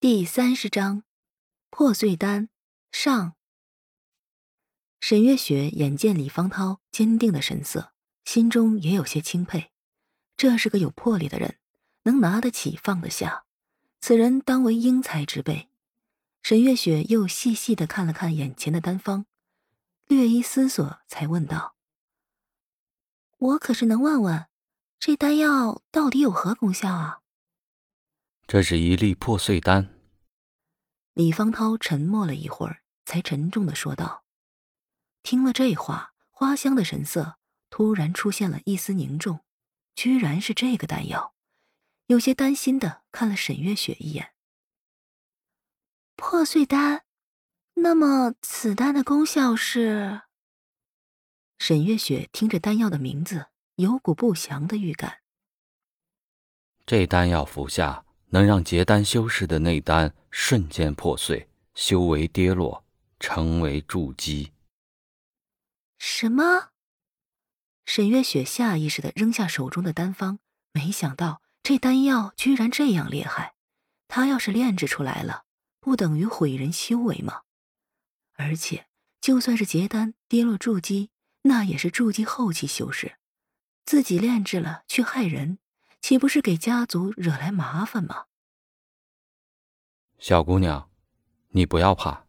[0.00, 1.02] 第三十章，
[1.68, 2.48] 破碎丹
[2.90, 3.34] 上。
[4.98, 7.92] 沈月雪眼见李方涛坚定的神色，
[8.24, 9.70] 心中也有些钦佩。
[10.38, 11.58] 这是个有魄力的人，
[12.04, 13.44] 能拿得起放得下，
[14.00, 15.68] 此人当为英才之辈。
[16.42, 19.26] 沈月雪又细细的看了看眼前的丹方，
[20.06, 21.74] 略一思索，才问道
[23.36, 24.46] ：“我可是能问问，
[24.98, 27.19] 这丹药到底有何功效啊？”
[28.52, 29.94] 这是一粒破碎丹。
[31.12, 34.24] 李方涛沉默了一会儿，才沉重的说道
[35.22, 37.38] ：“听了这话，花香的神色
[37.70, 39.44] 突然出现了一丝凝重，
[39.94, 41.32] 居然是这个丹药，
[42.06, 44.32] 有些担心的看了沈月雪一眼。
[46.16, 47.04] 破碎丹，
[47.74, 50.22] 那么此丹的功效是？”
[51.60, 55.20] 沈月雪听着丹药的名字，有股不祥的预感。
[56.84, 58.04] 这丹药服下。
[58.30, 62.84] 能让结丹修士的内丹瞬间破碎，修为跌落，
[63.18, 64.52] 成为筑基。
[65.98, 66.70] 什么？
[67.84, 70.38] 沈月雪下意识的扔下手中的丹方，
[70.72, 73.54] 没想到这丹药居然这样厉害。
[74.08, 75.44] 他要是炼制出来了，
[75.80, 77.42] 不等于毁人修为吗？
[78.34, 78.88] 而且，
[79.20, 81.10] 就算是结丹跌落筑基，
[81.42, 83.16] 那也是筑基后期修士，
[83.84, 85.59] 自己炼制了去害人。
[86.00, 88.26] 岂不是给家族惹来麻烦吗？
[90.18, 90.90] 小姑娘，
[91.50, 92.26] 你不要怕，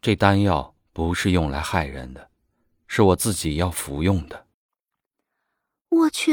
[0.00, 2.30] 这丹药不是用来害人的，
[2.86, 4.46] 是我自己要服用的。
[5.88, 6.32] 我去！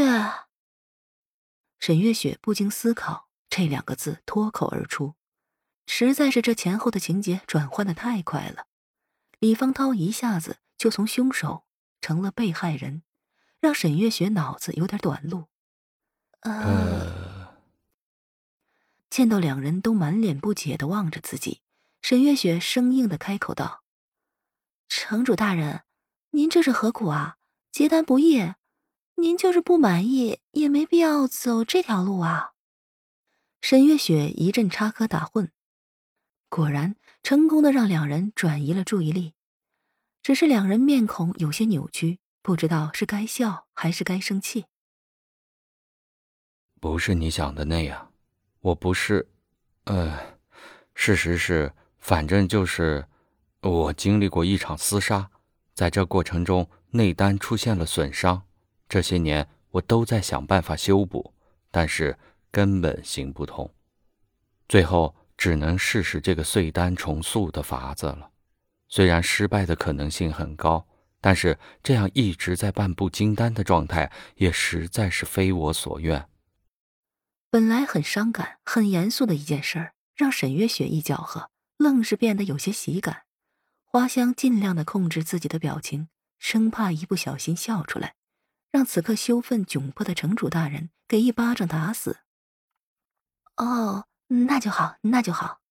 [1.80, 5.14] 沈月雪不经思考，这两个字脱口而出，
[5.86, 8.68] 实在是这前后的情节转换的太快了。
[9.40, 11.66] 李方涛一下子就从凶手
[12.02, 13.04] 成了被害人，
[13.60, 15.46] 让沈月雪脑子有点短路。
[16.46, 17.56] 呃，
[19.10, 21.62] 见到两人都满脸不解的望着自己，
[22.04, 23.82] 沈月雪生硬的开口道
[24.88, 25.82] ：“城主大人，
[26.30, 27.38] 您这是何苦啊？
[27.72, 28.54] 结丹不易，
[29.16, 32.52] 您就是不满意，也没必要走这条路啊。”
[33.60, 35.50] 沈月雪一阵插科打诨，
[36.48, 39.34] 果然成功的让两人转移了注意力，
[40.22, 44.66] 只是两人面孔有些扭曲，不知道是该笑还是该生气。
[46.86, 48.12] 不是你想的那样，
[48.60, 49.28] 我不是，
[49.86, 50.20] 呃，
[50.94, 53.04] 事实是，反正就是，
[53.62, 55.28] 我经历过一场厮杀，
[55.74, 58.44] 在这过程中内丹出现了损伤，
[58.88, 61.34] 这些年我都在想办法修补，
[61.72, 62.16] 但是
[62.52, 63.74] 根本行不通，
[64.70, 68.30] 最后只能试试这个碎丹重塑的法子了。
[68.90, 70.88] 虽然失败的可能性很高，
[71.20, 76.24] 但是这样一直在半步金丹的状态，也实在是非我所愿。
[77.56, 83.24] 本来很伤感、很严肃的一件事儿，让沈月雪一搅和，愣是变得有些喜感。
[83.86, 88.16] 花香尽量的控制自己的表情，生怕一不小心笑出来，
[88.72, 92.18] 让此刻羞愤窘迫的城主大人给一巴掌打死。
[93.56, 95.62] 哦，那就好，那就好。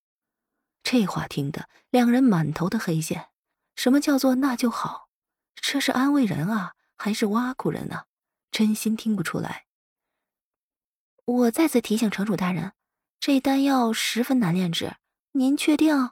[0.83, 3.28] 这话听得两人满头的黑线。
[3.77, 5.11] 什么叫做那就好？
[5.55, 8.05] 这是安慰人啊，还是挖苦人呢？
[8.50, 9.67] 真心听不出来。
[11.27, 12.73] 我再次提醒城主大人，
[13.19, 14.97] 这丹药十分难炼制，
[15.33, 16.11] 您确定？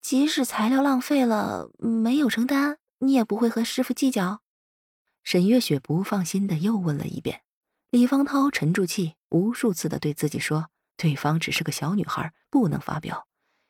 [0.00, 4.40] 即使材料浪费了，没有成丹，你也不会和师傅计较？
[5.22, 7.42] 沈月雪不放心的又问了一遍。
[7.90, 13.26] 李方涛沉住气，无数次的对自己说，对方只是个小女孩，不能发表，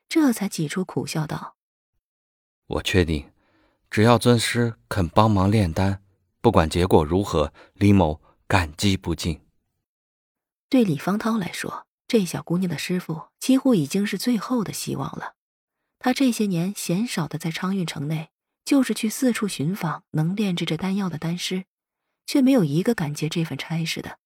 [0.09, 1.57] 这才挤出苦笑道
[2.69, 3.33] ：“我确定，
[3.91, 6.01] 只要尊师肯帮忙炼丹，
[6.41, 9.41] 不管结果如何，李某感激不尽。”
[10.69, 15.35] 对李方涛来说，这小姑娘的师傅几乎已经是最后的希望了。
[15.99, 18.31] 他这些年鲜少的在昌运城内，
[18.65, 21.65] 就是去四处寻访能炼制这丹药的丹师，
[22.27, 24.19] 却没有一个敢接这份差事的。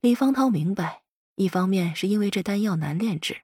[0.00, 1.02] 李方涛明白，
[1.34, 3.42] 一方面是因为这丹药难炼制，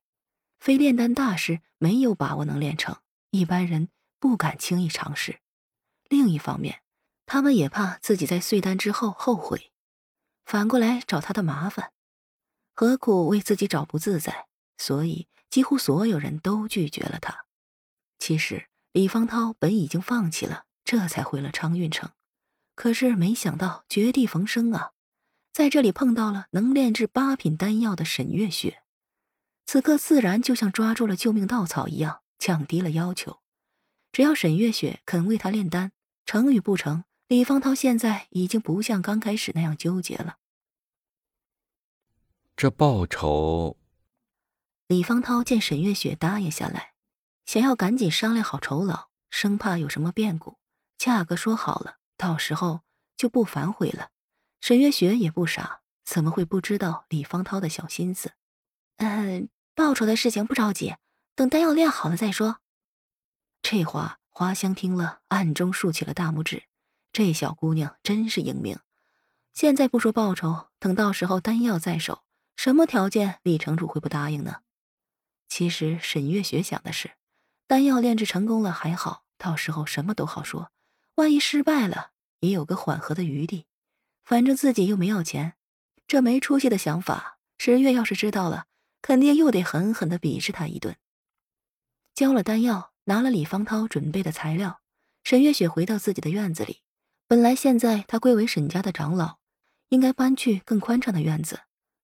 [0.58, 2.96] 非炼丹大师没有把握能炼成，
[3.30, 3.88] 一般人
[4.20, 5.40] 不敢轻易尝试；
[6.08, 6.82] 另一方面，
[7.26, 9.72] 他们也怕自己在碎丹之后后悔。
[10.48, 11.92] 反过来找他的麻烦，
[12.74, 14.46] 何苦为自己找不自在？
[14.78, 17.44] 所以几乎所有人都拒绝了他。
[18.18, 22.10] 其实李方涛本已经放弃了，这才回了昌运城。
[22.74, 24.92] 可是没想到绝地逢生啊，
[25.52, 28.82] 在这里碰到了能炼制八品丹药的沈月雪，
[29.66, 33.40] 此刻自然就像抓住了救命稻草一样，降低了要求。
[34.12, 35.92] 只要沈月雪肯为他炼丹，
[36.24, 37.04] 成与不成？
[37.28, 40.38] 李方涛现在已经不像刚开始那样纠结了。
[42.56, 43.76] 这报酬，
[44.86, 46.94] 李方涛见沈月雪答应下来，
[47.44, 50.56] 想要赶紧商量好酬劳，生怕有什么变故，
[50.96, 52.80] 价格说好了，到时候
[53.14, 54.08] 就不反悔了。
[54.62, 58.32] 沈月雪也不傻，怎么会不知道李方涛的小心思？
[58.96, 60.96] 嗯，报酬的事情不着急，
[61.34, 62.60] 等丹药炼好了再说。
[63.60, 66.67] 这话花香听了，暗中竖起了大拇指。
[67.12, 68.78] 这小姑娘真是英明，
[69.52, 72.22] 现在不说报酬，等到时候丹药在手，
[72.56, 74.62] 什么条件李城主会不答应呢？
[75.48, 77.12] 其实沈月雪想的是，
[77.66, 80.70] 丹药炼制成功了还好，到时候什么都好说；
[81.16, 82.10] 万一失败了，
[82.40, 83.66] 也有个缓和的余地。
[84.24, 85.54] 反正自己又没要钱，
[86.06, 88.66] 这没出息的想法，十月要是知道了，
[89.00, 90.96] 肯定又得狠狠的鄙视他一顿。
[92.14, 94.82] 交了丹药，拿了李方涛准备的材料，
[95.24, 96.82] 沈月雪回到自己的院子里。
[97.30, 99.36] 本来现在他归为沈家的长老，
[99.90, 101.60] 应该搬去更宽敞的院子，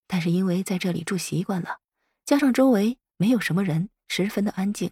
[0.06, 1.78] 但是因为在这里住习惯了，
[2.26, 2.98] 加上周围……
[3.16, 4.90] 没有什么人，十分的安静。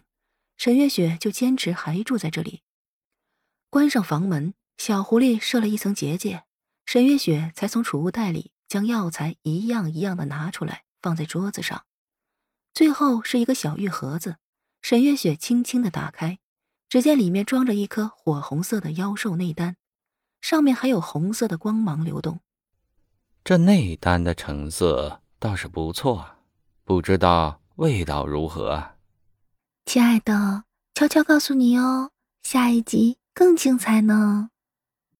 [0.57, 2.61] 沈月雪就坚持还住在这里。
[3.69, 6.45] 关上房门，小狐狸设了一层结界，
[6.85, 11.85] 沈月雪才从储物袋里将药材一样一样的拿出来，放在桌子上。
[12.73, 14.37] 最后是一个小玉盒子，
[14.81, 16.39] 沈月雪轻轻的打开，
[16.89, 19.75] 只见里面装着一颗火红色的妖兽内丹，
[20.43, 22.37] 上面还有红色的光芒流动。
[23.45, 26.25] 这内丹的成色倒是不错，
[26.83, 27.61] 不知道。
[27.77, 28.91] 味道如何？
[29.85, 32.11] 亲爱的，悄悄告诉你哦，
[32.43, 34.49] 下一集更精彩呢。